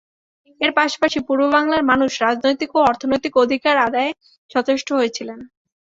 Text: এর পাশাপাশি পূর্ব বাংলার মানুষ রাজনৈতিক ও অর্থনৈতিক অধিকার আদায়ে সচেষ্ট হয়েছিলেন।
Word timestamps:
এর 0.61 0.71
পাশাপাশি 0.77 1.19
পূর্ব 1.27 1.43
বাংলার 1.55 1.83
মানুষ 1.91 2.11
রাজনৈতিক 2.21 2.69
ও 2.75 2.89
অর্থনৈতিক 2.89 3.33
অধিকার 3.43 3.75
আদায়ে 3.87 4.11
সচেষ্ট 4.49 4.87
হয়েছিলেন। 4.97 5.39